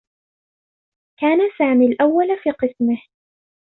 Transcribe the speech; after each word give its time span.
كان 1.19 1.37
سامي 1.59 1.85
الأوّل 1.87 2.27
في 2.43 2.51
قسمه. 2.51 3.01